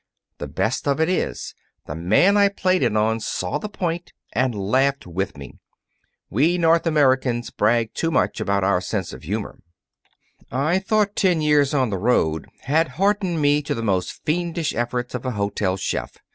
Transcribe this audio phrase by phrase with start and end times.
[0.39, 1.53] The best of it is
[1.85, 5.59] the man I played it on saw the point and laughed with me.
[6.27, 9.59] We North Americans brag too much about our sense of humor.
[10.51, 15.13] I thought ten years on the road had hardened me to the most fiendish efforts
[15.13, 16.17] of a hotel chef.